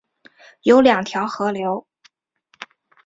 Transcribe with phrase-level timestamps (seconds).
[0.63, 1.85] 有二条河流